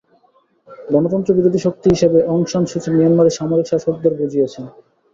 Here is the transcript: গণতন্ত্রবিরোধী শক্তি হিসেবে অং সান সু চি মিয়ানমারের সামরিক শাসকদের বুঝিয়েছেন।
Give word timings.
গণতন্ত্রবিরোধী 0.89 1.59
শক্তি 1.65 1.87
হিসেবে 1.93 2.19
অং 2.27 2.39
সান 2.51 2.63
সু 2.71 2.77
চি 2.83 2.89
মিয়ানমারের 2.91 3.37
সামরিক 3.37 3.67
শাসকদের 3.69 4.13
বুঝিয়েছেন। 4.19 4.65